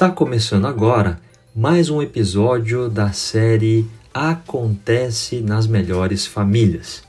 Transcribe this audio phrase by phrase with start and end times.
[0.00, 1.20] Está começando agora
[1.54, 7.02] mais um episódio da série Acontece nas Melhores Famílias.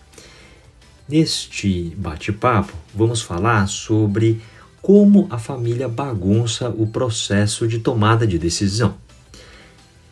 [1.08, 4.42] Neste bate-papo, vamos falar sobre
[4.82, 8.96] como a família bagunça o processo de tomada de decisão.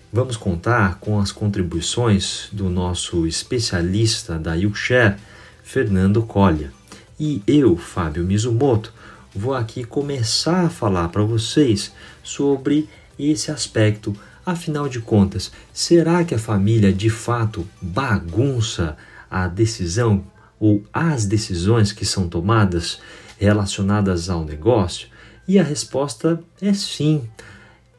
[0.10, 5.18] Vamos contar com as contribuições do nosso especialista da Yushare,
[5.62, 6.72] Fernando Collia.
[7.20, 8.94] E eu, Fábio Mizumoto,
[9.34, 11.92] vou aqui começar a falar para vocês
[12.24, 14.16] sobre esse aspecto.
[14.46, 18.98] Afinal de contas, será que a família de fato bagunça
[19.30, 20.24] a decisão
[20.60, 23.00] ou as decisões que são tomadas
[23.38, 25.08] relacionadas ao negócio?
[25.48, 27.28] E a resposta é sim.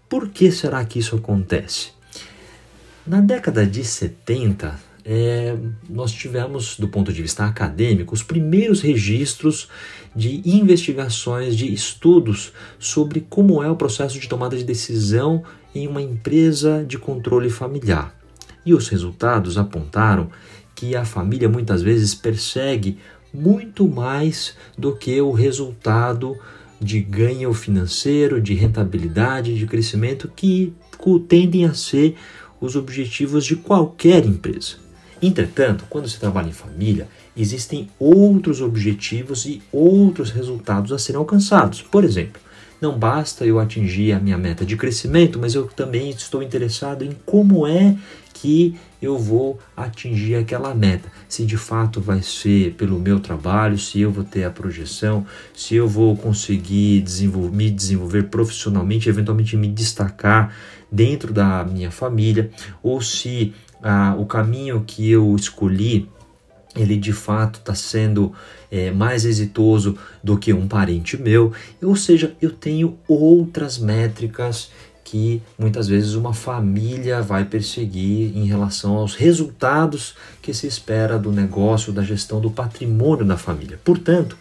[0.09, 1.91] Por que será que isso acontece?
[3.07, 5.57] Na década de 70, é,
[5.89, 9.69] nós tivemos, do ponto de vista acadêmico, os primeiros registros
[10.15, 15.43] de investigações, de estudos sobre como é o processo de tomada de decisão
[15.75, 18.15] em uma empresa de controle familiar.
[18.65, 20.31] E os resultados apontaram
[20.75, 22.99] que a família muitas vezes persegue
[23.33, 26.37] muito mais do que o resultado
[26.81, 30.73] de ganho financeiro, de rentabilidade, de crescimento que
[31.29, 32.17] tendem a ser
[32.61, 34.90] os objetivos de qualquer empresa.
[35.23, 41.83] Entretanto, quando se trabalha em família, existem outros objetivos e outros resultados a serem alcançados.
[41.83, 42.41] Por exemplo,
[42.81, 47.11] não basta eu atingir a minha meta de crescimento, mas eu também estou interessado em
[47.27, 47.97] como é
[48.33, 51.13] que eu vou atingir aquela meta.
[51.29, 55.75] Se de fato vai ser pelo meu trabalho, se eu vou ter a projeção, se
[55.75, 60.55] eu vou conseguir desenvolver, me desenvolver profissionalmente, eventualmente me destacar
[60.91, 62.51] dentro da minha família,
[62.83, 66.09] ou se ah, o caminho que eu escolhi
[66.77, 68.33] ele de fato está sendo
[68.71, 71.53] é, mais exitoso do que um parente meu,
[71.83, 74.71] ou seja, eu tenho outras métricas
[75.03, 81.33] que muitas vezes uma família vai perseguir em relação aos resultados que se espera do
[81.33, 83.81] negócio, da gestão do patrimônio da família.
[83.83, 84.39] Portanto,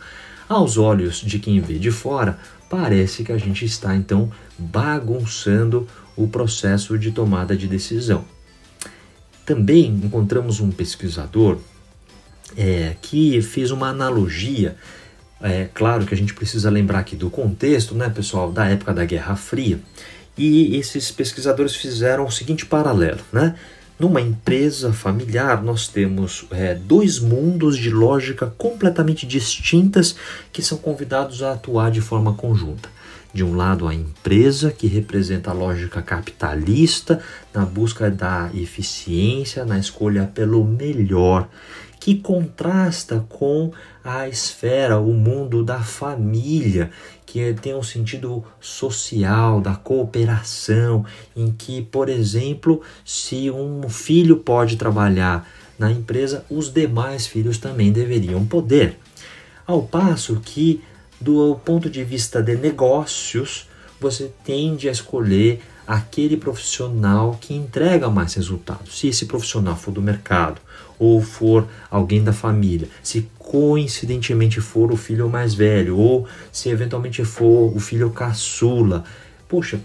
[0.47, 2.37] aos olhos de quem vê de fora,
[2.69, 4.29] parece que a gente está então
[4.59, 8.23] bagunçando o processo de tomada de decisão.
[9.49, 11.57] Também encontramos um pesquisador
[12.55, 14.75] é, que fez uma analogia.
[15.41, 19.03] É claro que a gente precisa lembrar aqui do contexto, né, pessoal, da época da
[19.03, 19.79] Guerra Fria.
[20.37, 23.55] E esses pesquisadores fizeram o seguinte paralelo, né?
[23.97, 30.15] Numa empresa familiar, nós temos é, dois mundos de lógica completamente distintas
[30.53, 32.87] que são convidados a atuar de forma conjunta.
[33.31, 37.21] De um lado, a empresa, que representa a lógica capitalista,
[37.53, 41.47] na busca da eficiência, na escolha pelo melhor,
[41.99, 43.71] que contrasta com
[44.03, 46.89] a esfera, o mundo da família,
[47.25, 54.75] que tem um sentido social, da cooperação, em que, por exemplo, se um filho pode
[54.75, 55.47] trabalhar
[55.77, 58.97] na empresa, os demais filhos também deveriam poder.
[59.67, 60.81] Ao passo que
[61.19, 63.67] do ponto de vista de negócios,
[63.99, 68.99] você tende a escolher aquele profissional que entrega mais resultados.
[68.99, 70.61] Se esse profissional for do mercado
[70.97, 77.25] ou for alguém da família, se coincidentemente for o filho mais velho ou se eventualmente
[77.25, 79.03] for o filho caçula,
[79.47, 79.79] poxa,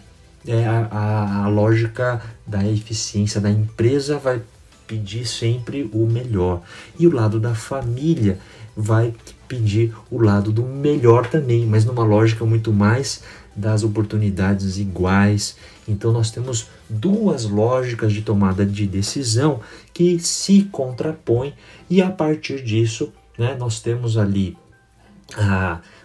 [0.47, 4.43] é a, a, a lógica da eficiência da empresa vai
[4.87, 6.61] pedir sempre o melhor
[6.99, 8.39] e o lado da família
[8.77, 9.15] vai
[9.55, 13.23] pedir o lado do melhor também, mas numa lógica muito mais
[13.55, 15.57] das oportunidades iguais.
[15.87, 19.61] Então nós temos duas lógicas de tomada de decisão
[19.93, 21.55] que se contrapõem
[21.89, 24.57] e a partir disso, né, nós temos ali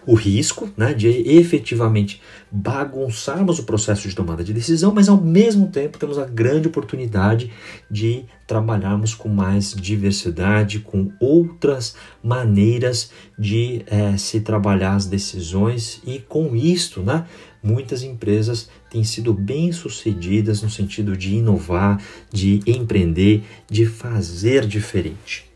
[0.06, 2.20] o risco né, de efetivamente
[2.50, 7.52] bagunçarmos o processo de tomada de decisão, mas ao mesmo tempo temos a grande oportunidade
[7.90, 16.18] de trabalharmos com mais diversidade, com outras maneiras de é, se trabalhar as decisões e
[16.18, 17.26] com isto, né,
[17.62, 22.02] muitas empresas têm sido bem sucedidas no sentido de inovar,
[22.32, 25.49] de empreender, de fazer diferente.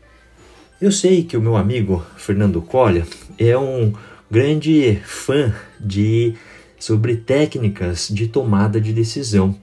[0.81, 3.07] Eu sei que o meu amigo Fernando Colha
[3.39, 3.93] é um
[4.29, 6.33] grande fã de
[6.77, 9.55] sobre técnicas de tomada de decisão.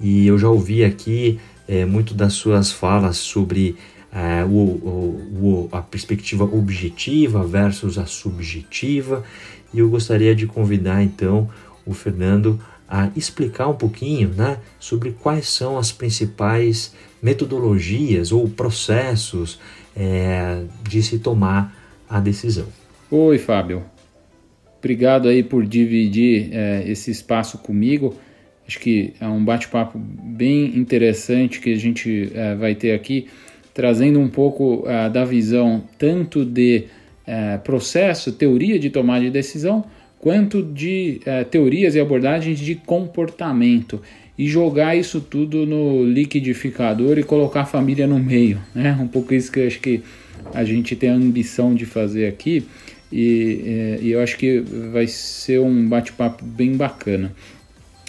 [0.00, 1.38] E eu já ouvi aqui
[1.68, 3.76] é, muito das suas falas sobre
[4.10, 9.22] é, o, o, a perspectiva objetiva versus a subjetiva.
[9.74, 11.50] E eu gostaria de convidar então
[11.84, 12.58] o Fernando
[12.88, 19.58] a explicar um pouquinho né, sobre quais são as principais metodologias ou processos
[19.96, 21.74] é, de se tomar
[22.08, 22.66] a decisão.
[23.10, 23.84] Oi, Fábio.
[24.78, 28.14] Obrigado aí por dividir é, esse espaço comigo.
[28.66, 33.28] Acho que é um bate-papo bem interessante que a gente uh, vai ter aqui,
[33.72, 36.86] trazendo um pouco uh, da visão tanto de
[37.28, 39.84] uh, processo, teoria de tomada de decisão,
[40.26, 41.20] quanto de
[41.52, 44.02] teorias e abordagens de comportamento
[44.36, 48.98] e jogar isso tudo no liquidificador e colocar a família no meio, né?
[49.00, 50.02] Um pouco isso que eu acho que
[50.52, 52.66] a gente tem a ambição de fazer aqui
[53.12, 54.58] e, e eu acho que
[54.92, 57.32] vai ser um bate-papo bem bacana.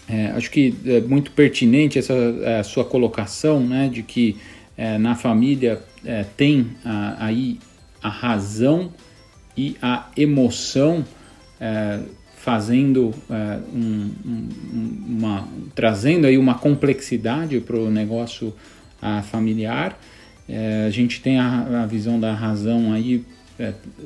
[0.09, 2.15] É, acho que é muito pertinente essa
[2.59, 4.37] a sua colocação, né, de que
[4.75, 7.59] é, na família é, tem a, aí
[8.01, 8.91] a razão
[9.55, 11.05] e a emoção
[11.59, 11.99] é,
[12.35, 14.49] fazendo é, um, um,
[15.17, 18.53] uma trazendo aí uma complexidade para o negócio
[19.29, 19.99] familiar.
[20.49, 23.23] É, a gente tem a, a, visão da razão aí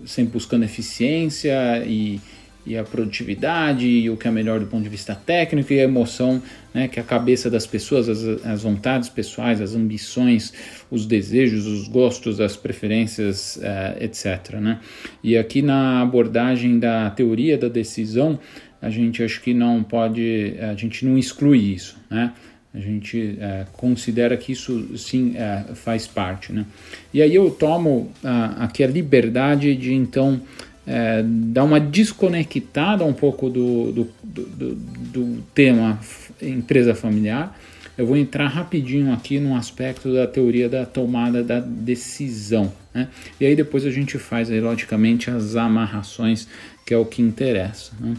[0.05, 2.19] sempre buscando eficiência e
[2.65, 5.83] e a produtividade e o que é melhor do ponto de vista técnico e a
[5.83, 6.41] emoção,
[6.73, 10.53] né, que a cabeça das pessoas, as, as vontades pessoais, as ambições,
[10.89, 14.55] os desejos, os gostos, as preferências, uh, eh, etc.
[14.59, 14.79] Né?
[15.23, 18.39] E aqui na abordagem da teoria da decisão,
[18.81, 22.33] a gente acho que não pode, a gente não exclui isso, né?
[22.73, 26.65] A gente uh, considera que isso sim uh, faz parte, né?
[27.13, 28.11] E aí eu tomo
[28.57, 30.41] aqui a liberdade de então
[30.85, 35.99] é, dar uma desconectada um pouco do, do, do, do, tema
[36.41, 37.57] empresa familiar.
[37.97, 42.71] Eu vou entrar rapidinho aqui no aspecto da teoria da tomada da decisão.
[42.93, 43.07] Né?
[43.39, 46.47] E aí depois a gente faz, aí, logicamente, as amarrações,
[46.85, 47.91] que é o que interessa.
[47.99, 48.15] Né?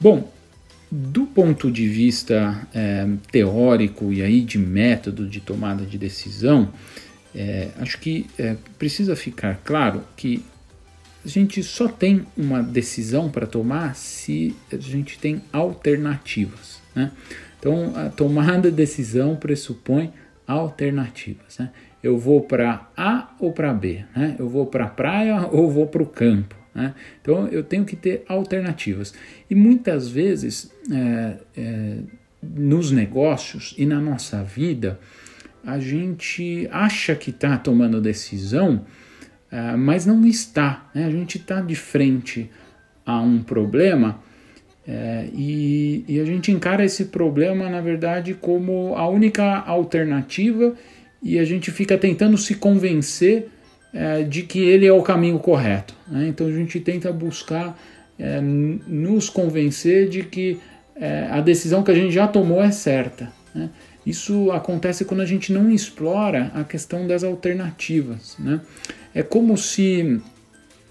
[0.00, 0.30] Bom,
[0.90, 6.70] do ponto de vista é, teórico e aí de método de tomada de decisão,
[7.34, 10.42] é, acho que é, precisa ficar claro que
[11.24, 16.80] a gente só tem uma decisão para tomar se a gente tem alternativas.
[16.94, 17.10] Né?
[17.58, 20.12] Então, a tomada de decisão pressupõe
[20.46, 21.58] alternativas.
[21.58, 21.70] Né?
[22.02, 24.04] Eu vou para A ou para B?
[24.14, 24.36] Né?
[24.38, 26.54] Eu vou para a praia ou vou para o campo?
[26.74, 26.94] Né?
[27.20, 29.12] Então, eu tenho que ter alternativas.
[29.50, 31.96] E muitas vezes, é, é,
[32.42, 34.98] nos negócios e na nossa vida,
[35.64, 38.86] a gente acha que está tomando decisão
[39.52, 40.88] uh, mas não está.
[40.94, 41.04] Né?
[41.04, 42.50] A gente está de frente
[43.04, 44.20] a um problema
[44.90, 50.74] é, e, e, a gente encara esse problema, na verdade, como a única alternativa
[51.22, 53.48] e a gente fica tentando se convencer
[53.92, 55.94] é, de que ele é o caminho correto.
[56.06, 56.28] Né?
[56.28, 57.78] Então a gente tenta buscar
[58.18, 60.58] é, nos convencer de que
[61.30, 63.32] a decisão que a gente já tomou é certa.
[63.54, 63.70] Né?
[64.04, 68.36] Isso acontece quando a gente não explora a questão das alternativas.
[68.36, 68.60] Né?
[69.14, 70.20] É como se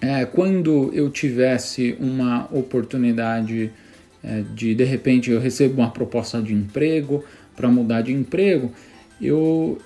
[0.02, 3.72] é, quando eu tivesse uma oportunidade
[4.24, 7.24] é, de de repente eu recebo uma proposta de emprego
[7.56, 8.72] para mudar de emprego,
[9.20, 9.80] eu,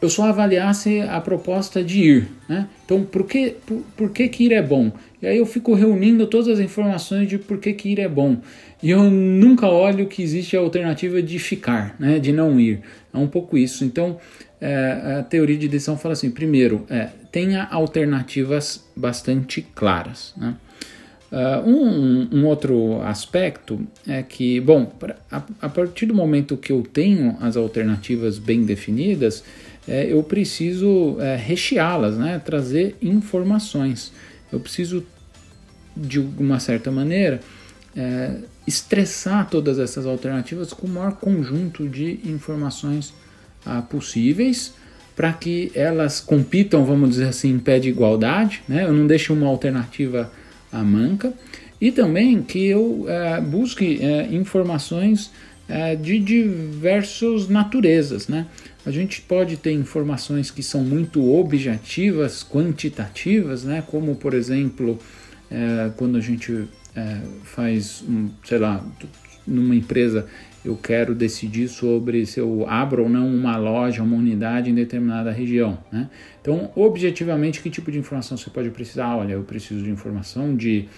[0.00, 2.28] eu só avaliasse a proposta de ir.
[2.48, 2.68] Né?
[2.84, 4.92] Então, por que, por, por, que, que ir é bom?
[5.20, 8.36] E aí eu fico reunindo todas as informações de por que, que ir é bom.
[8.80, 12.20] E eu nunca olho que existe a alternativa de ficar, né?
[12.20, 12.80] de não ir.
[13.12, 13.84] É um pouco isso.
[13.84, 14.18] Então,
[14.60, 20.32] é, a teoria de decisão fala assim: primeiro, é, tenha alternativas bastante claras.
[20.36, 20.56] Né?
[21.30, 24.92] Uh, um, um, outro aspecto é que, bom,
[25.30, 29.42] a, a, partir do momento que eu tenho as alternativas bem definidas,
[29.88, 32.40] é, eu preciso é, recheá-las, né?
[32.44, 34.12] trazer informações.
[34.52, 35.04] Eu preciso,
[35.96, 37.40] de uma certa maneira,
[37.96, 38.36] é,
[38.66, 43.12] estressar todas essas alternativas com o maior conjunto de informações
[43.66, 44.72] ah, possíveis
[45.16, 48.84] para que elas compitam, vamos dizer assim, em pé de igualdade, né?
[48.84, 50.30] eu não deixo uma alternativa
[50.70, 51.32] à manca,
[51.80, 55.32] e também que eu é, busque é, informações
[55.68, 58.28] é, de diversas naturezas.
[58.28, 58.46] Né?
[58.84, 63.82] A gente pode ter informações que são muito objetivas, quantitativas, né?
[63.86, 64.98] como por exemplo,
[65.96, 66.68] quando a gente
[67.44, 68.84] faz, um, sei lá,
[69.46, 70.26] numa empresa
[70.66, 75.30] eu quero decidir sobre se eu abro ou não uma loja, uma unidade em determinada
[75.30, 75.78] região.
[75.92, 76.10] Né?
[76.40, 79.16] Então, objetivamente, que tipo de informação você pode precisar?
[79.16, 80.88] Olha, eu preciso de informação de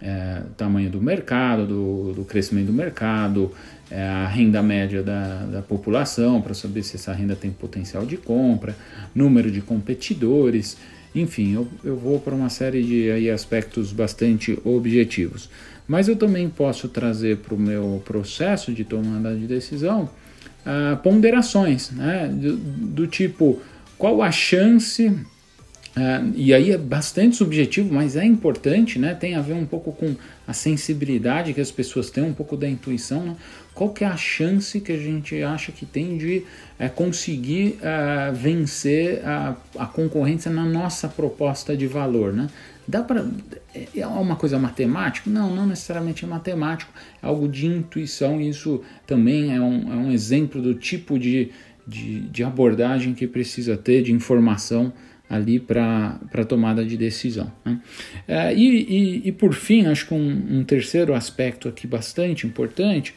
[0.00, 3.52] é, tamanho do mercado, do, do crescimento do mercado,
[3.90, 8.16] é, a renda média da, da população, para saber se essa renda tem potencial de
[8.16, 8.74] compra,
[9.14, 10.76] número de competidores,
[11.14, 15.50] enfim, eu, eu vou para uma série de aí, aspectos bastante objetivos.
[15.86, 20.08] Mas eu também posso trazer para o meu processo de tomada de decisão
[20.64, 22.28] uh, ponderações, né?
[22.28, 23.60] Do, do, tipo,
[23.98, 25.12] qual a chance
[25.94, 29.14] Uh, e aí é bastante subjetivo, mas é importante, né?
[29.14, 32.66] Tem a ver um pouco com a sensibilidade que as pessoas têm, um pouco da
[32.66, 33.22] intuição.
[33.22, 33.36] Né?
[33.74, 36.44] Qual que é a chance que a gente acha que tem de
[36.78, 42.48] é, conseguir uh, vencer a, a, concorrência na nossa proposta de valor, né?
[42.92, 43.24] Dá para
[43.74, 45.30] é, é uma coisa matemática?
[45.30, 46.92] Não, não necessariamente é matemático.
[47.22, 48.38] É algo de intuição.
[48.38, 51.50] E isso também é um, é um exemplo do tipo de,
[51.88, 54.92] de, de abordagem que precisa ter de informação
[55.26, 57.50] ali para tomada de decisão.
[57.64, 57.80] Né?
[58.28, 63.14] É, e, e, e, por fim, acho que um, um, terceiro aspecto aqui bastante importante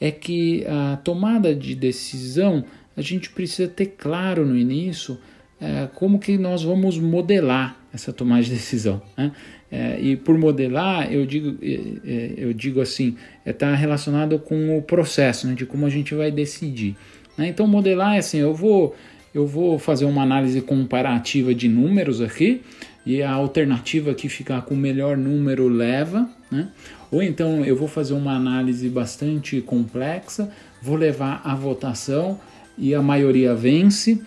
[0.00, 2.64] é que a tomada de decisão
[2.96, 5.18] a gente precisa ter claro no início
[5.60, 9.02] é, como que nós vamos modelar essa tomada de decisão.
[9.16, 9.32] Né?
[9.70, 14.82] É, e por modelar, eu digo, é, é, eu digo assim, está relacionado com o
[14.82, 16.96] processo né, de como a gente vai decidir.
[17.36, 17.48] Né?
[17.48, 18.96] Então, modelar é assim: eu vou
[19.34, 22.62] eu vou fazer uma análise comparativa de números aqui
[23.04, 26.68] e a alternativa que ficar com o melhor número leva, né?
[27.10, 30.50] Ou então eu vou fazer uma análise bastante complexa,
[30.82, 32.38] vou levar a votação
[32.76, 34.20] e a maioria vence,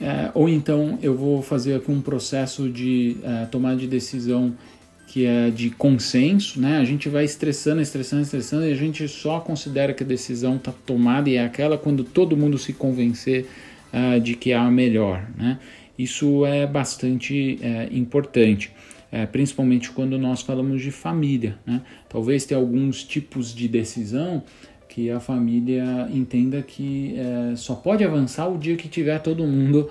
[0.00, 4.54] é, ou então eu vou fazer aqui um processo de é, tomada de decisão
[5.06, 6.78] que é de consenso, né?
[6.78, 10.72] A gente vai estressando, estressando, estressando e a gente só considera que a decisão está
[10.84, 13.46] tomada e é aquela quando todo mundo se convencer
[13.92, 15.26] uh, de que há melhor.
[15.38, 15.58] Né?
[15.98, 18.72] Isso é bastante uh, importante,
[19.12, 21.56] uh, principalmente quando nós falamos de família.
[21.64, 21.80] Né?
[22.08, 24.42] Talvez tenha alguns tipos de decisão
[24.96, 29.90] que a família entenda que eh, só pode avançar o dia que tiver todo mundo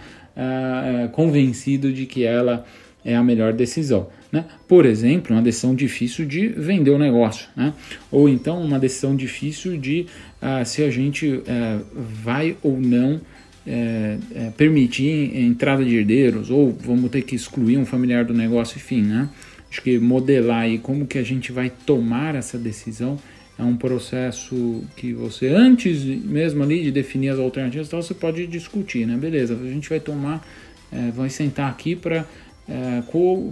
[1.14, 2.66] convencido de que ela
[3.06, 4.10] é a melhor decisão.
[4.32, 4.44] Né?
[4.68, 7.72] Por exemplo, uma decisão difícil de vender o negócio, né?
[8.12, 10.08] ou então uma decisão difícil de
[10.42, 13.22] uh, se a gente uh, vai ou não
[13.68, 18.78] é, é, permitir entrada de herdeiros ou vamos ter que excluir um familiar do negócio,
[18.78, 19.28] enfim, né?
[19.72, 23.18] Acho que modelar aí como que a gente vai tomar essa decisão
[23.58, 28.46] é um processo que você, antes mesmo ali de definir as alternativas, então você pode
[28.48, 29.16] discutir, né?
[29.16, 30.46] Beleza, a gente vai tomar,
[30.92, 32.26] é, vai sentar aqui para
[32.68, 33.04] é,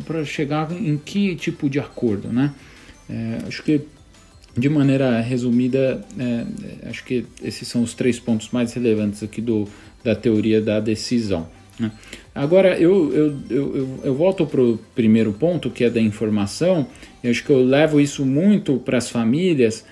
[0.05, 2.53] para chegar em que tipo de acordo, né?
[3.10, 3.81] É, acho que
[4.57, 9.67] de maneira resumida, é, acho que esses são os três pontos mais relevantes aqui do,
[10.03, 11.48] da teoria da decisão.
[11.79, 11.91] Né?
[12.36, 16.88] Agora, eu, eu, eu, eu volto para o primeiro ponto, que é da informação.
[17.24, 19.83] Eu acho que eu levo isso muito para as famílias,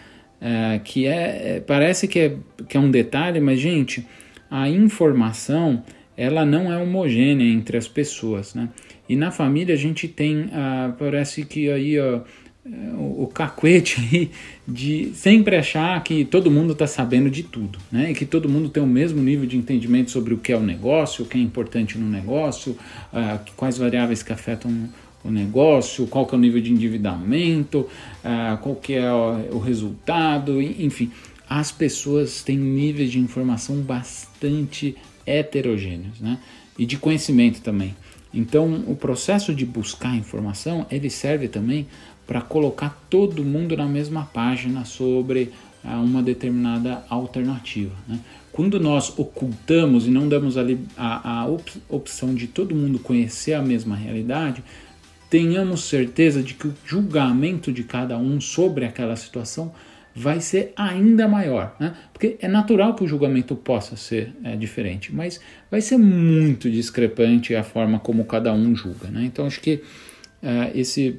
[0.42, 2.36] é, que é, é, parece que é,
[2.68, 4.06] que é um detalhe, mas, gente,
[4.50, 5.84] a informação
[6.18, 8.56] ela não é homogênea entre as pessoas.
[8.56, 8.68] Né?
[9.08, 12.00] E na família a gente tem, ah, parece que aí...
[12.00, 12.22] Ó,
[12.98, 14.32] o, cacuete aí
[14.68, 18.12] de sempre achar que todo mundo está sabendo de tudo, né?
[18.12, 20.62] E que todo mundo tem o mesmo nível de entendimento sobre o que é o
[20.62, 22.78] negócio, o que é importante no negócio,
[23.12, 24.88] uh, quais variáveis que afetam
[25.24, 30.62] o negócio, qual que é o nível de endividamento, uh, qual que é o, resultado,
[30.62, 31.12] enfim.
[31.50, 36.40] As pessoas têm níveis de informação bastante heterogêneos, né?
[36.78, 37.96] E de conhecimento também.
[38.34, 41.86] Então, o processo de buscar informação, ele serve também
[42.26, 45.52] para colocar todo mundo na mesma página sobre
[45.84, 47.94] ah, uma determinada alternativa.
[48.08, 48.20] Né?
[48.52, 50.64] Quando nós ocultamos e não damos a,
[50.98, 54.64] a op opção de todo mundo conhecer a mesma realidade,
[55.32, 59.74] tenhamos certeza de que o julgamento de cada um sobre aquela situação
[60.14, 61.96] vai ser ainda maior, né?
[62.12, 65.40] Porque é natural que o julgamento possa ser é, diferente, mas
[65.72, 69.24] vai ser muito discrepante a forma como cada um julga, né?
[69.24, 69.82] Então acho que
[70.44, 71.18] é, esse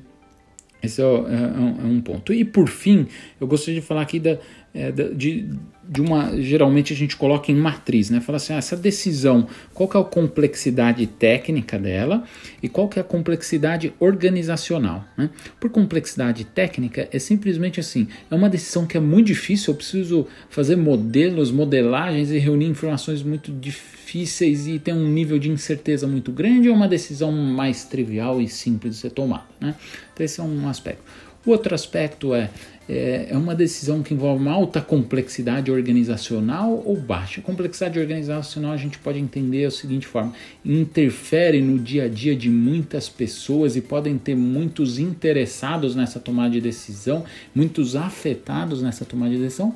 [0.83, 2.35] esse é, é, é, um ponto.
[2.35, 3.07] E por fim,
[3.41, 4.37] eu gostaria de falar aqui da,
[4.75, 5.51] é, de,
[5.87, 6.41] de uma.
[6.41, 8.21] Geralmente a gente coloca em matriz, né?
[8.21, 12.25] Fala assim: ah, essa decisão, qual que é a complexidade técnica dela
[12.63, 15.05] e qual que é a complexidade organizacional.
[15.17, 15.29] Né?
[15.61, 20.27] Por complexidade técnica, é simplesmente assim: é uma decisão que é muito difícil, eu preciso
[20.49, 26.33] fazer modelos, modelagens e reunir informações muito difíceis e tem um nível de incerteza muito
[26.33, 29.45] grande, ou é uma decisão mais trivial e simples de ser tomada.
[29.61, 29.75] Né?
[30.15, 31.03] Então, esse é um aspecto.
[31.45, 32.51] O outro aspecto é,
[32.89, 37.41] é, é uma decisão que envolve uma alta complexidade organizacional ou baixa.
[37.41, 40.33] Complexidade organizacional a gente pode entender da seguinte forma:
[40.65, 46.51] interfere no dia a dia de muitas pessoas e podem ter muitos interessados nessa tomada
[46.51, 47.25] de decisão,
[47.55, 49.75] muitos afetados nessa tomada de decisão,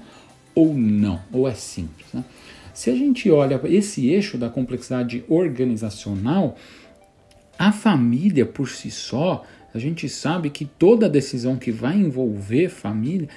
[0.54, 2.06] ou não, ou é simples.
[2.12, 2.24] Né?
[2.74, 6.56] Se a gente olha esse eixo da complexidade organizacional,
[7.58, 9.44] a família por si só
[9.76, 13.28] a gente sabe que toda decisão que vai envolver família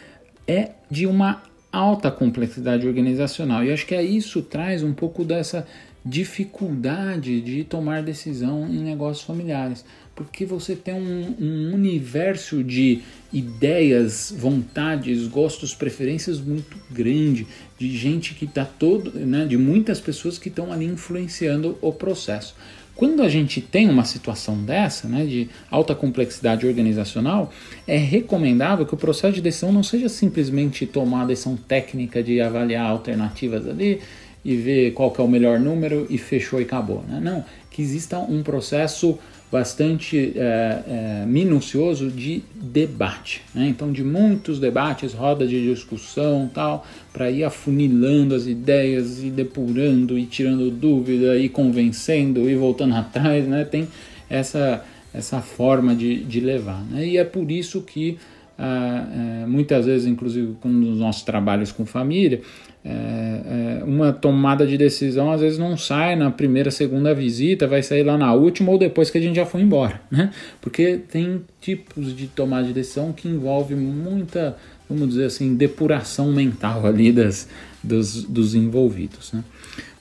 [0.48, 3.64] é de uma alta complexidade organizacional.
[3.64, 5.68] E acho que é isso traz um pouco dessa
[6.04, 9.84] dificuldade de tomar decisão em negócios familiares,
[10.16, 17.46] porque você tem um, um universo de ideias, vontades, gostos, preferências muito grande,
[17.78, 22.56] de gente que está todo, né, de muitas pessoas que estão ali influenciando o processo.
[23.00, 27.50] Quando a gente tem uma situação dessa, né, de alta complexidade organizacional,
[27.88, 32.42] é recomendável que o processo de decisão não seja simplesmente tomar a decisão técnica de
[32.42, 34.02] avaliar alternativas ali
[34.44, 37.06] e ver qual é o melhor número e fechou e acabou.
[37.08, 37.22] Né?
[37.24, 39.18] Não, que exista um processo
[39.52, 43.42] bastante é, é, minucioso de debate.
[43.54, 43.68] Né?
[43.68, 50.18] Então, de muitos debates, rodas de discussão tal, para ir afunilando as ideias e depurando
[50.20, 53.64] e tirando dúvida e convencendo e voltando atrás, né?
[53.64, 53.88] tem
[54.30, 56.84] essa, essa forma de, de levar.
[56.84, 57.08] Né?
[57.08, 58.18] E é por isso que
[58.62, 59.08] ah,
[59.44, 62.42] é, muitas vezes, inclusive nos nossos trabalhos com família,
[62.90, 67.84] é, é, uma tomada de decisão às vezes não sai na primeira, segunda visita, vai
[67.84, 70.32] sair lá na última ou depois que a gente já foi embora, né?
[70.60, 74.58] Porque tem tipos de tomada de decisão que envolve muita,
[74.90, 77.48] vamos dizer assim, depuração mental ali das,
[77.84, 79.44] dos, dos envolvidos, né?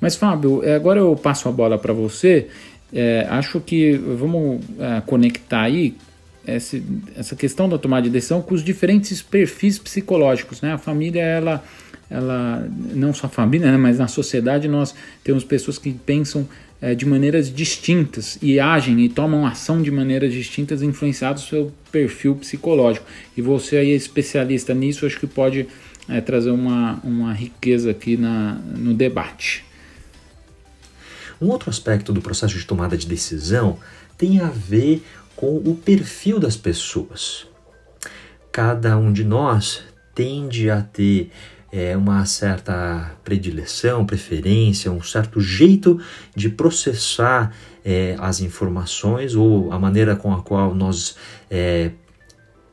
[0.01, 2.47] Mas Fábio, é, agora eu passo a bola para você.
[2.91, 5.95] É, acho que vamos é, conectar aí
[6.47, 6.81] essa,
[7.15, 10.73] essa questão da tomada de decisão com os diferentes perfis psicológicos, né?
[10.73, 11.63] A família ela
[12.11, 16.49] ela não só a família, né, mas na sociedade nós temos pessoas que pensam
[16.81, 22.37] é, de maneiras distintas e agem e tomam ação de maneiras distintas, influenciados pelo perfil
[22.37, 23.05] psicológico.
[23.37, 25.67] E você aí é especialista nisso, acho que pode
[26.09, 29.65] é, trazer uma, uma riqueza aqui na, no debate.
[31.41, 33.79] Um outro aspecto do processo de tomada de decisão
[34.17, 35.03] tem a ver
[35.37, 37.47] com o perfil das pessoas.
[38.51, 39.85] Cada um de nós
[40.15, 41.31] tende a ter
[41.71, 46.01] é, uma certa predileção, preferência, um certo jeito
[46.35, 47.53] de processar
[47.85, 51.17] é, as informações ou a maneira com a qual nós
[51.51, 51.91] é,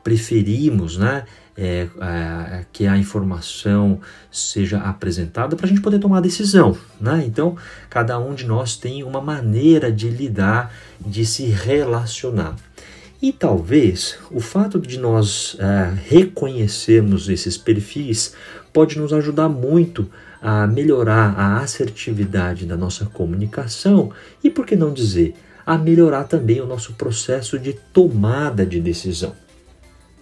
[0.02, 1.24] preferimos né,
[1.56, 6.76] é, a, que a informação seja apresentada para a gente poder tomar decisão.
[7.00, 7.24] Né?
[7.26, 7.56] Então,
[7.90, 12.56] cada um de nós tem uma maneira de lidar, de se relacionar.
[13.20, 18.34] E talvez o fato de nós é, reconhecermos esses perfis
[18.76, 20.06] pode nos ajudar muito
[20.38, 24.12] a melhorar a assertividade da nossa comunicação
[24.44, 25.34] e, por que não dizer,
[25.64, 29.32] a melhorar também o nosso processo de tomada de decisão.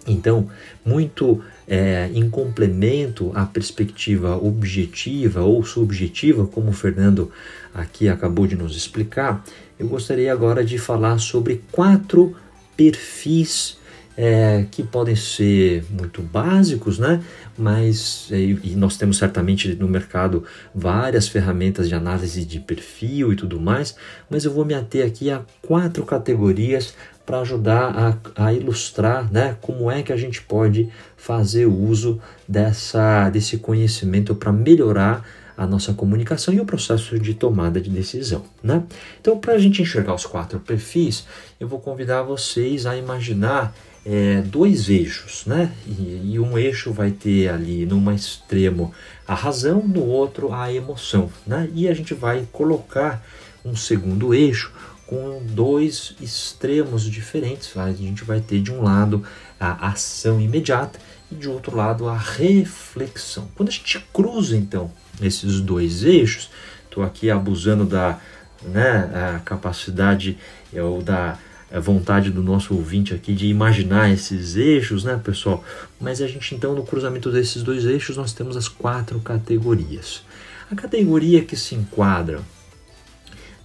[0.07, 0.49] Então,
[0.85, 7.29] muito é, em complemento à perspectiva objetiva ou subjetiva, como o Fernando
[7.73, 9.43] aqui acabou de nos explicar,
[9.77, 12.33] eu gostaria agora de falar sobre quatro
[12.77, 13.77] perfis
[14.17, 17.21] é, que podem ser muito básicos, né?
[17.57, 23.35] Mas é, e nós temos certamente no mercado várias ferramentas de análise de perfil e
[23.35, 23.95] tudo mais,
[24.29, 26.93] mas eu vou me ater aqui a quatro categorias
[27.25, 33.29] para ajudar a, a, ilustrar né, como é que a gente pode fazer uso dessa,
[33.31, 35.25] desse conhecimento para melhorar
[35.57, 38.43] a nossa comunicação e o processo de tomada de decisão.
[38.61, 38.83] Né?
[39.19, 41.25] Então, para a gente enxergar os quatro perfis,
[41.59, 43.73] eu vou convidar vocês a imaginar
[44.05, 45.73] é, dois eixos, né?
[45.87, 48.93] E, e, um eixo vai ter ali num extremo
[49.27, 51.67] a razão, no outro a emoção, né?
[51.73, 53.25] E a gente vai colocar
[53.65, 54.71] um segundo eixo
[55.07, 57.75] com dois extremos diferentes.
[57.75, 59.23] A gente vai ter de um lado
[59.59, 60.99] a ação imediata
[61.31, 63.49] e de outro lado a reflexão.
[63.55, 66.51] Quando a gente cruza então esses dois eixos,
[66.83, 68.19] estou aqui abusando da
[68.61, 70.37] né, a capacidade
[70.73, 71.37] é, ou da
[71.79, 75.63] vontade do nosso ouvinte aqui de imaginar esses eixos, né, pessoal?
[75.99, 80.23] Mas a gente então no cruzamento desses dois eixos nós temos as quatro categorias.
[80.71, 82.41] A categoria que se enquadra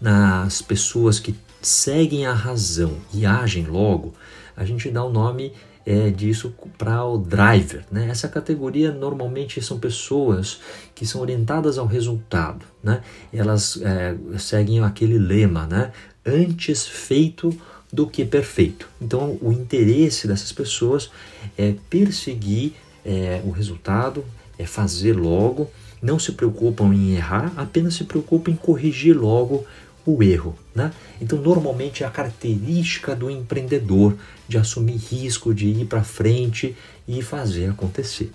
[0.00, 4.14] nas pessoas que seguem a razão e agem logo,
[4.56, 5.52] a gente dá o nome
[5.84, 7.84] é, disso para o driver.
[7.90, 8.08] Né?
[8.08, 10.60] Essa categoria normalmente são pessoas
[10.94, 12.64] que são orientadas ao resultado.
[12.82, 13.02] Né?
[13.32, 15.92] Elas é, seguem aquele lema, né?
[16.24, 17.56] antes feito
[17.92, 18.88] do que perfeito.
[19.00, 21.10] Então, o interesse dessas pessoas
[21.58, 22.74] é perseguir
[23.04, 24.24] é, o resultado,
[24.58, 25.70] é fazer logo,
[26.02, 29.66] não se preocupam em errar, apenas se preocupam em corrigir logo
[30.06, 30.56] o erro.
[30.74, 30.92] Né?
[31.20, 34.16] Então, normalmente é a característica do empreendedor
[34.48, 36.76] de assumir risco, de ir para frente
[37.06, 38.30] e fazer acontecer.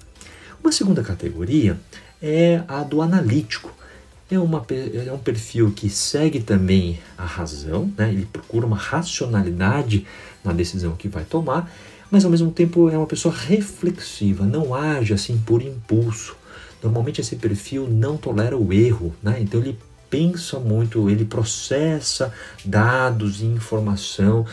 [0.62, 1.80] Uma segunda categoria
[2.22, 3.74] é a do analítico.
[4.30, 4.66] É, uma,
[5.08, 8.10] é um perfil que segue também a razão, né?
[8.10, 10.06] ele procura uma racionalidade
[10.44, 11.72] na decisão que vai tomar,
[12.10, 16.36] mas ao mesmo tempo é uma pessoa reflexiva, não age assim por impulso.
[16.82, 19.38] Normalmente esse perfil não tolera o erro, né?
[19.40, 19.78] então ele
[20.10, 22.34] pensa muito, ele processa
[22.64, 24.46] dados e informação,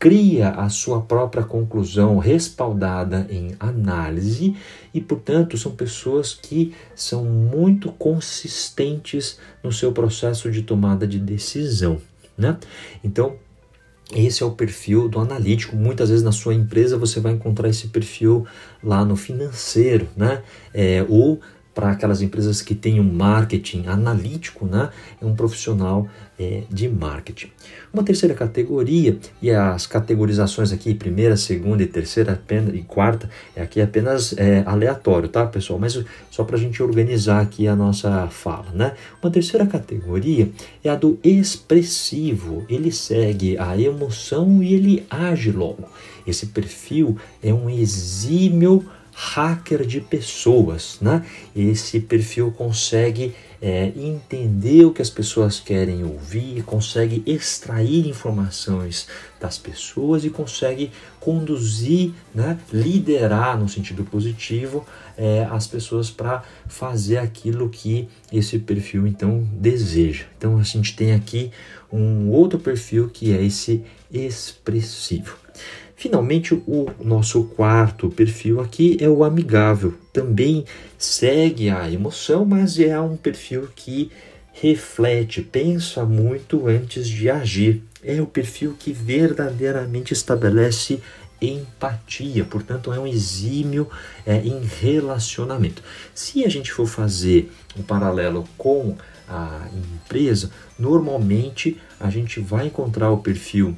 [0.00, 4.56] cria a sua própria conclusão respaldada em análise
[4.94, 12.00] e, portanto, são pessoas que são muito consistentes no seu processo de tomada de decisão.
[12.36, 12.56] Né?
[13.04, 13.36] Então,
[14.10, 15.76] esse é o perfil do analítico.
[15.76, 18.46] Muitas vezes na sua empresa você vai encontrar esse perfil
[18.82, 20.42] lá no financeiro, né?
[20.74, 21.40] É, ou
[21.72, 24.90] para aquelas empresas que têm um marketing analítico, né?
[25.20, 26.08] É um profissional
[26.40, 27.50] é, de marketing.
[27.92, 33.60] Uma terceira categoria, e as categorizações aqui, primeira, segunda e terceira apenas, e quarta, é
[33.60, 35.78] aqui apenas é, aleatório, tá, pessoal?
[35.78, 38.94] Mas só para a gente organizar aqui a nossa fala, né?
[39.22, 40.48] Uma terceira categoria
[40.82, 42.64] é a do expressivo.
[42.70, 45.84] Ele segue a emoção e ele age logo.
[46.26, 48.86] Esse perfil é um exímio
[49.22, 51.26] hacker de pessoas, né?
[51.54, 59.06] Esse perfil consegue é, entender o que as pessoas querem ouvir, consegue extrair informações
[59.38, 64.86] das pessoas e consegue conduzir, né, liderar no sentido positivo
[65.18, 70.24] é, as pessoas para fazer aquilo que esse perfil então deseja.
[70.38, 71.50] Então a gente tem aqui
[71.92, 75.36] um outro perfil que é esse expressivo.
[76.00, 79.92] Finalmente, o nosso quarto perfil aqui é o amigável.
[80.14, 80.64] Também
[80.96, 84.10] segue a emoção, mas é um perfil que
[84.54, 87.82] reflete, pensa muito antes de agir.
[88.02, 91.02] É o perfil que verdadeiramente estabelece
[91.38, 93.86] empatia, portanto, é um exímio
[94.24, 95.82] é, em relacionamento.
[96.14, 98.96] Se a gente for fazer um paralelo com
[99.28, 103.76] a empresa, normalmente a gente vai encontrar o perfil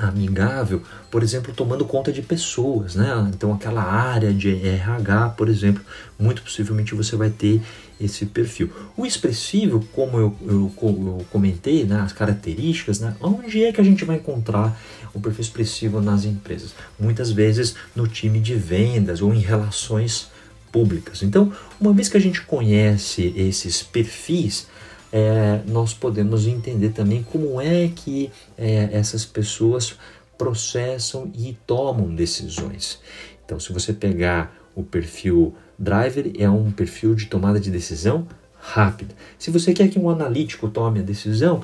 [0.00, 3.30] amigável, por exemplo, tomando conta de pessoas, né?
[3.34, 5.82] Então aquela área de RH, por exemplo,
[6.18, 7.60] muito possivelmente você vai ter
[8.00, 8.70] esse perfil.
[8.96, 13.84] O expressivo, como eu, eu, eu comentei, né, as características, né, onde é que a
[13.84, 14.80] gente vai encontrar
[15.12, 16.74] o perfil expressivo nas empresas?
[16.98, 20.30] Muitas vezes no time de vendas ou em relações
[20.72, 21.22] públicas.
[21.22, 24.66] Então, uma vez que a gente conhece esses perfis,
[25.12, 29.96] é, nós podemos entender também como é que é, essas pessoas
[30.38, 33.00] processam e tomam decisões.
[33.44, 38.26] Então, se você pegar o perfil driver, é um perfil de tomada de decisão
[38.58, 39.14] rápida.
[39.38, 41.62] Se você quer que um analítico tome a decisão,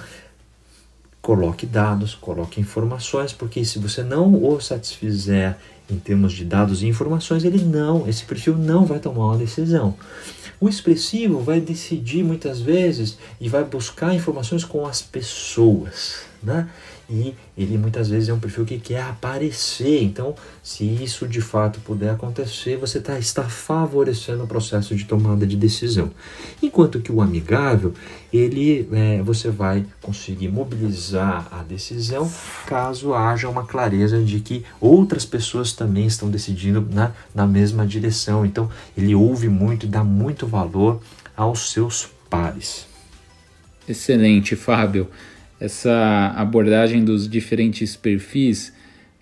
[1.23, 5.57] coloque dados, coloque informações, porque se você não o satisfizer
[5.91, 9.95] em termos de dados e informações, ele não, esse perfil não vai tomar uma decisão.
[10.59, 16.69] O expressivo vai decidir muitas vezes e vai buscar informações com as pessoas, né?
[17.09, 20.03] E ele muitas vezes é um perfil que quer aparecer.
[20.03, 25.47] Então, se isso de fato puder acontecer, você tá, está favorecendo o processo de tomada
[25.47, 26.11] de decisão.
[26.61, 27.95] Enquanto que o amigável,
[28.33, 32.31] ele é, você vai conseguir mobilizar a decisão
[32.67, 38.45] caso haja uma clareza de que outras pessoas também estão decidindo na, na mesma direção.
[38.45, 41.01] Então, ele ouve muito e dá muito valor
[41.37, 42.87] aos seus pares.
[43.89, 45.09] Excelente, Fábio
[45.61, 48.73] essa abordagem dos diferentes perfis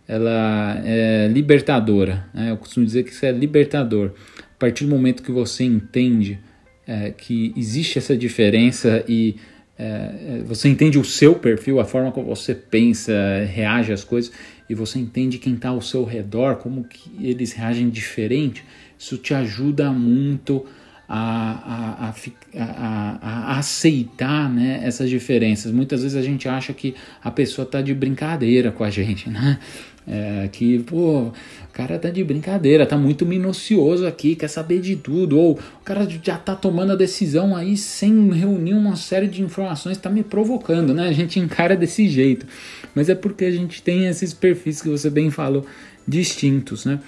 [0.06, 2.26] ela é libertadora.
[2.34, 2.50] Né?
[2.50, 4.10] Eu costumo dizer que isso é libertador.
[4.38, 6.38] A partir do momento que você entende
[6.86, 9.36] é, que existe essa diferença e
[9.78, 13.12] é, você entende o seu perfil, a forma como você pensa,
[13.46, 14.32] reage às coisas,
[14.68, 18.64] e você entende quem está ao seu redor, como que eles reagem diferente,
[18.98, 20.64] isso te ajuda muito
[21.08, 22.14] a, a,
[22.58, 25.70] a, a, aceitar né, essas diferenças.
[25.72, 29.58] Muitas vezes a gente acha que a pessoa está de brincadeira com a gente, né?
[30.06, 31.32] É, que, pô, o
[31.72, 36.06] cara tá de brincadeira, tá muito minucioso aqui, quer saber de tudo, ou o cara
[36.22, 40.92] já tá tomando a decisão aí sem reunir uma série de informações, tá me provocando,
[40.92, 41.08] né?
[41.08, 42.46] A gente encara desse jeito,
[42.94, 45.64] mas é porque a gente tem esses perfis que você bem falou,
[46.06, 47.00] distintos, né?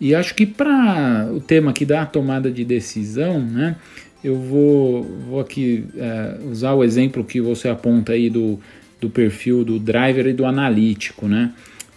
[0.00, 3.76] E acho que para o tema aqui da tomada de decisão, né,
[4.22, 8.58] eu vou, vou aqui é, usar o exemplo que você aponta aí do,
[9.00, 11.28] do perfil do driver e do analítico.
[11.28, 11.52] Né?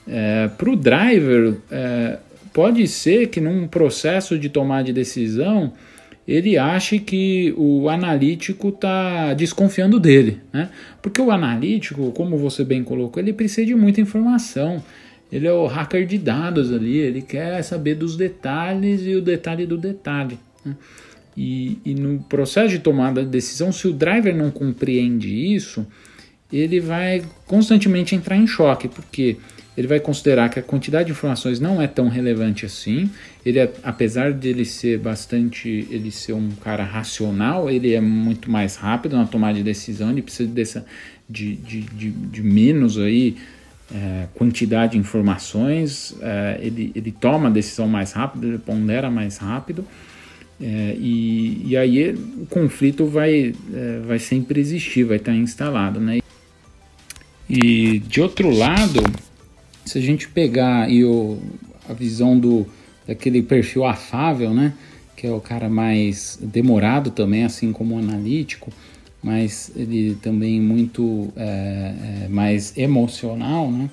[0.07, 2.19] É, para o driver, é,
[2.53, 5.73] pode ser que num processo de tomada de decisão
[6.27, 10.69] ele ache que o analítico está desconfiando dele, né?
[11.01, 14.83] Porque o analítico, como você bem colocou, ele precisa de muita informação
[15.31, 19.65] ele é o hacker de dados ali, ele quer saber dos detalhes e o detalhe
[19.65, 20.39] do detalhe.
[20.63, 20.75] Né?
[21.35, 25.85] E, e, no processo de tomada de decisão, se o driver não compreende isso,
[26.51, 29.37] ele vai constantemente entrar em choque, porque
[29.77, 33.07] ele vai considerar que a quantidade de informações não é tão relevante assim.
[33.45, 38.49] Ele, é, apesar de ele ser bastante, ele ser um cara racional, ele é muito
[38.49, 40.09] mais rápido na tomada de decisão.
[40.09, 40.85] Ele precisa dessa,
[41.29, 43.37] de, de, de, de menos aí
[43.93, 46.15] é, quantidade de informações.
[46.21, 49.85] É, ele, ele toma a decisão mais rápido, ele pondera mais rápido.
[50.59, 56.19] É, e, e aí o conflito vai, é, vai sempre existir, vai estar instalado, né?
[57.49, 59.01] E de outro lado,
[59.85, 61.39] se a gente pegar aí o,
[61.87, 62.67] a visão do
[63.07, 64.73] daquele perfil afável, né,
[65.15, 68.71] que é o cara mais demorado também, assim como o analítico,
[69.23, 73.89] mas ele também muito é, é, mais emocional, né,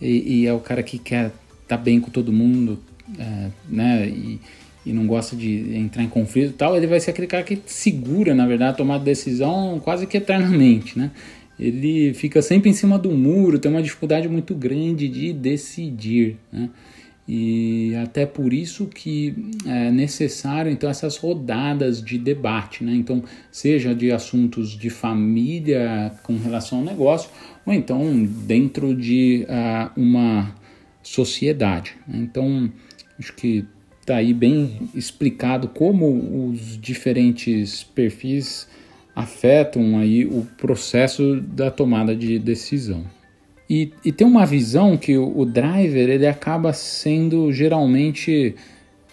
[0.00, 1.36] e, e, é o cara que quer estar
[1.68, 2.78] tá bem com todo mundo,
[3.18, 4.40] é, né, e,
[4.84, 7.60] e não gosta de entrar em conflito e tal, ele vai ser aquele cara que
[7.66, 11.10] segura, na verdade, tomar decisão quase que eternamente, né?
[11.58, 16.68] ele fica sempre em cima do muro, tem uma dificuldade muito grande de decidir, né?
[17.26, 22.92] E até por isso que é necessário então essas rodadas de debate, né?
[22.94, 27.30] Então, seja de assuntos de família com relação ao negócio,
[27.64, 30.52] ou então dentro de uh, uma
[31.02, 31.94] sociedade.
[32.08, 32.18] Né?
[32.18, 32.70] Então,
[33.18, 33.64] acho que
[34.00, 38.68] está aí bem explicado como os diferentes perfis
[39.14, 43.04] afetam aí o processo da tomada de decisão.
[43.72, 48.54] E, e tem uma visão que o, o driver ele acaba sendo geralmente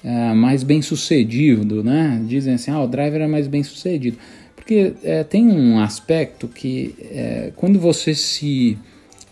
[0.04, 2.22] é, mais bem sucedido, né?
[2.28, 4.18] Dizem assim, ah, o driver é mais bem sucedido.
[4.54, 8.78] Porque é, tem um aspecto que é, quando você se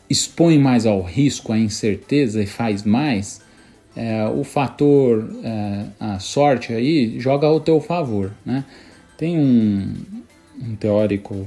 [0.10, 3.42] expõe mais ao risco, à incerteza e faz mais,
[3.98, 8.64] é, o fator, é, a sorte aí joga ao teu favor, né?
[9.18, 9.94] Tem um,
[10.62, 11.46] um teórico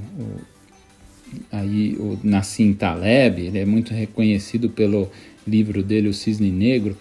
[1.50, 5.10] aí o Nassim Taleb, ele é muito reconhecido pelo
[5.46, 6.96] livro dele O Cisne Negro,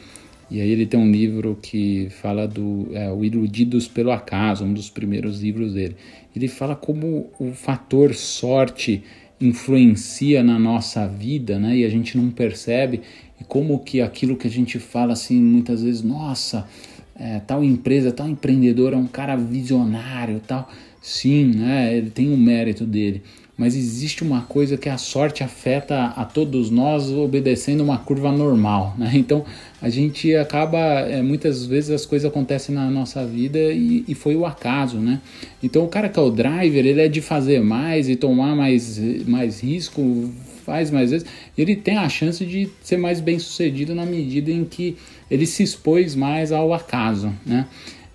[0.49, 4.73] e aí ele tem um livro que fala do é, o Iludidos pelo Acaso, um
[4.73, 5.95] dos primeiros livros dele.
[6.35, 9.03] Ele fala como o fator sorte
[9.39, 11.77] influencia na nossa vida, né?
[11.77, 13.01] E a gente não percebe.
[13.39, 16.67] E como que aquilo que a gente fala assim muitas vezes, nossa,
[17.15, 20.69] é, tal empresa, tal empreendedor é um cara visionário, tal.
[21.01, 23.21] Sim, né, ele tem o um mérito dele,
[23.59, 28.95] mas existe uma coisa que a sorte afeta a todos nós obedecendo uma curva normal,
[28.97, 29.11] né?
[29.19, 29.43] Então
[29.81, 34.33] a gente acaba, é, muitas vezes as coisas acontecem na nossa vida e, e, foi
[34.37, 35.19] o acaso, né?
[35.61, 38.97] Então o cara que é o driver, ele é de fazer mais e tomar mais,
[39.27, 40.31] mais risco,
[40.65, 44.63] faz mais vezes, ele tem a chance de ser mais bem sucedido na medida em
[44.63, 44.95] que
[45.29, 47.67] ele se expôs mais ao acaso, né?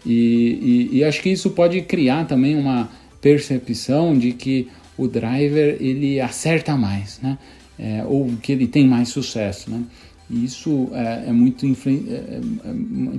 [0.06, 5.76] E, e, e, acho que isso pode criar também uma percepção de que o driver
[5.80, 7.38] ele acerta mais, né?
[7.78, 9.82] É, ou que ele tem mais sucesso, né?
[10.30, 12.40] E isso é, é muito, é, é,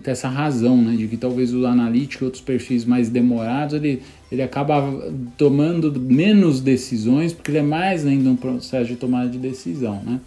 [0.08, 4.02] é, essa razão, né, de que talvez o analítico e outros perfis mais demorados ele,
[4.32, 4.82] ele acaba
[5.38, 10.20] tomando menos decisões porque ele é mais ainda um processo de tomada de decisão, né?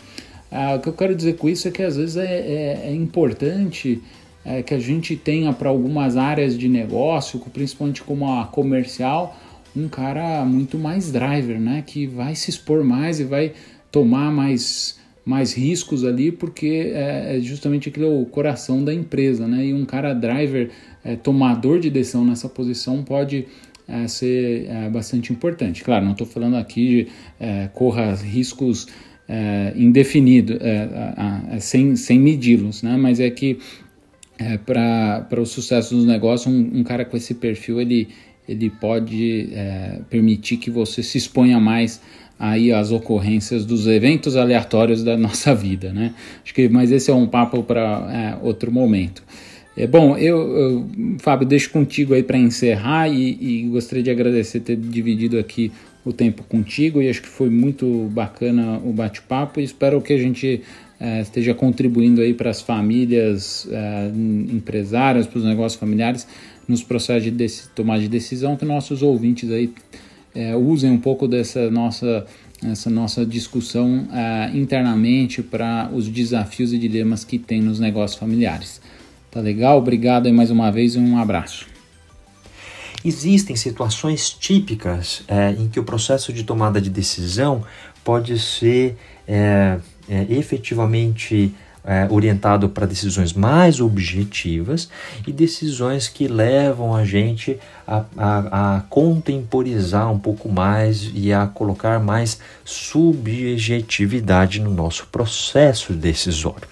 [0.51, 4.01] Ah, o que eu quero dizer com isso é que às vezes é, é, importante
[4.45, 9.37] é, que a gente tenha para algumas áreas de negócio, principalmente como a comercial,
[9.79, 11.83] um cara muito mais driver, né?
[11.87, 13.53] Que vai se expor mais e vai
[13.91, 19.47] tomar mais, mais riscos ali, porque é, é justamente aquele é o coração da empresa,
[19.47, 19.67] né?
[19.67, 20.71] E um cara driver,
[21.05, 23.47] é, tomador de decisão nessa posição pode
[23.87, 25.85] é, ser é, bastante importante.
[25.85, 28.87] Claro, não estou falando aqui de é, corra riscos
[29.29, 30.57] é, indefinidos,
[31.61, 32.97] sem, sem medi-los, né?
[32.97, 33.59] Mas é que
[34.39, 38.09] é, para o sucesso dos negócios, um, um, cara com esse perfil ele,
[38.49, 42.01] ele pode é, permitir que você se exponha mais
[42.39, 46.15] aí às ocorrências dos eventos aleatórios da nossa vida, né?
[46.43, 49.23] Acho que, mas esse é um papo para é, outro momento.
[49.77, 50.87] É, bom, eu, eu,
[51.19, 55.71] Fábio, deixo contigo aí para encerrar e, e, gostaria de agradecer ter dividido aqui
[56.05, 60.19] o tempo contigo e acho que foi muito bacana o bate-papo e espero que a
[60.19, 60.63] gente
[60.99, 64.11] é, esteja contribuindo aí para as famílias é,
[64.53, 66.27] empresárias, para os negócios familiares
[66.69, 69.73] nos processos de tomar de decisão, que nossos ouvintes aí
[70.35, 72.27] é, usem um pouco dessa nossa
[72.65, 78.81] essa nossa discussão é, internamente para os desafios e dilemas que tem nos negócios familiares.
[79.31, 79.79] Tá legal?
[79.79, 81.67] Obrigado aí mais uma vez e um abraço.
[83.05, 87.63] Existem situações típicas é, em que o processo de tomada de decisão
[88.03, 89.79] pode ser é,
[90.09, 91.55] é, efetivamente
[91.85, 94.89] é, orientado para decisões mais objetivas
[95.27, 101.47] e decisões que levam a gente a, a, a, contemporizar um pouco mais e a
[101.47, 106.69] colocar mais subjetividade no nosso processo decisório.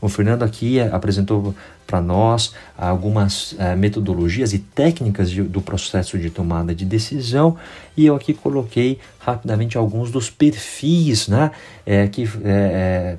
[0.00, 1.54] O Fernando aqui apresentou
[1.88, 7.56] para nós algumas é, metodologias e técnicas de, do processo de tomada de decisão.
[7.96, 11.50] E eu aqui coloquei rapidamente alguns dos perfis, né,
[11.86, 13.16] é, que é,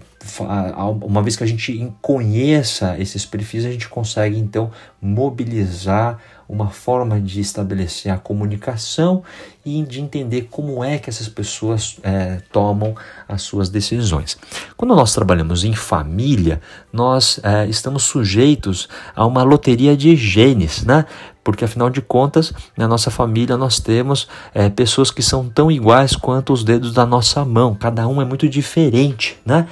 [1.02, 7.22] uma vez que a gente conheça esses perfis, a gente consegue então mobilizar uma forma
[7.22, 9.22] de estabelecer a comunicação
[9.64, 12.96] e de entender como é que essas pessoas é, tomam
[13.28, 14.36] as suas decisões.
[14.76, 16.60] Quando nós trabalhamos em família,
[16.92, 21.06] nós é, estamos sujeitos a uma loteria de genes, né?
[21.44, 26.16] Porque afinal de contas, na nossa família nós temos é, pessoas que são tão iguais
[26.16, 27.76] quanto os dedos da nossa mão.
[27.76, 29.68] Cada um é muito diferente, né?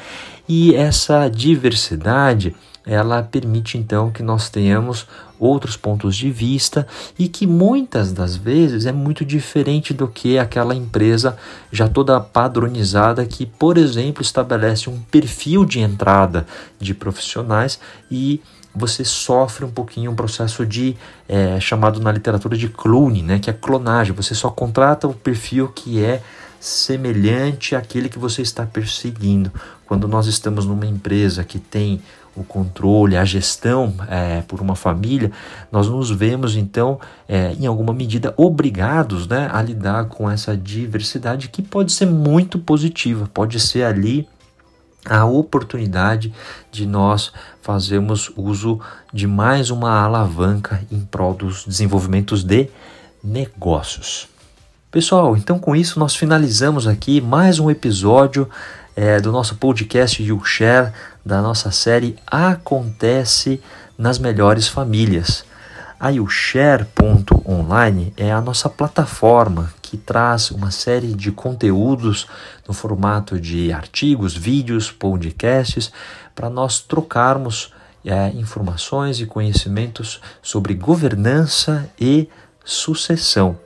[0.48, 2.56] E essa diversidade
[2.88, 5.06] ela permite então que nós tenhamos
[5.40, 10.76] outros pontos de vista e que muitas das vezes é muito diferente do que aquela
[10.76, 11.38] empresa
[11.72, 16.46] já toda padronizada que, por exemplo, estabelece um perfil de entrada
[16.80, 18.42] de profissionais e
[18.78, 20.96] você sofre um pouquinho um processo de
[21.28, 24.14] é, chamado na literatura de clone, né, que é clonagem.
[24.14, 26.22] Você só contrata o perfil que é
[26.60, 29.52] semelhante àquele que você está perseguindo.
[29.86, 32.02] Quando nós estamos numa empresa que tem
[32.36, 35.32] o controle, a gestão é, por uma família,
[35.72, 41.50] nós nos vemos então, é, em alguma medida, obrigados né, a lidar com essa diversidade
[41.50, 44.28] que pode ser muito positiva, pode ser ali
[45.10, 46.34] a oportunidade
[46.72, 48.80] de nós fazermos uso
[49.12, 52.70] de mais uma alavanca em prol dos desenvolvimentos de
[53.24, 54.28] negócios.
[54.98, 58.50] Pessoal, então com isso nós finalizamos aqui mais um episódio
[58.96, 60.92] é, do nosso podcast YouShare,
[61.24, 63.62] da nossa série Acontece
[63.96, 65.46] nas Melhores Famílias.
[66.00, 72.26] A YouShare.online é a nossa plataforma que traz uma série de conteúdos
[72.68, 75.92] no formato de artigos, vídeos, podcasts,
[76.34, 77.72] para nós trocarmos
[78.04, 82.28] é, informações e conhecimentos sobre governança e
[82.66, 83.60] sucessão.